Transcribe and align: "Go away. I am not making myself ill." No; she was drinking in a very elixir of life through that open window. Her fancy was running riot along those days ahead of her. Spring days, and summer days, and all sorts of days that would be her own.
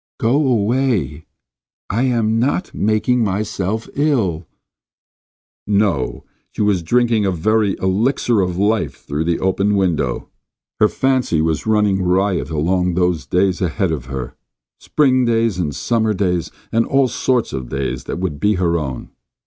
"Go 0.19 0.47
away. 0.47 1.25
I 1.91 2.05
am 2.05 2.39
not 2.39 2.73
making 2.73 3.23
myself 3.23 3.87
ill." 3.93 4.47
No; 5.67 6.23
she 6.51 6.63
was 6.63 6.81
drinking 6.81 7.21
in 7.21 7.27
a 7.27 7.31
very 7.31 7.75
elixir 7.79 8.41
of 8.41 8.57
life 8.57 8.95
through 9.05 9.25
that 9.25 9.37
open 9.41 9.75
window. 9.75 10.27
Her 10.79 10.87
fancy 10.87 11.39
was 11.39 11.67
running 11.67 12.01
riot 12.01 12.49
along 12.49 12.95
those 12.95 13.27
days 13.27 13.61
ahead 13.61 13.91
of 13.91 14.05
her. 14.05 14.33
Spring 14.79 15.23
days, 15.23 15.59
and 15.59 15.75
summer 15.75 16.15
days, 16.15 16.49
and 16.71 16.87
all 16.87 17.07
sorts 17.07 17.53
of 17.53 17.69
days 17.69 18.05
that 18.05 18.17
would 18.17 18.39
be 18.39 18.55
her 18.55 18.79
own. 18.79 19.11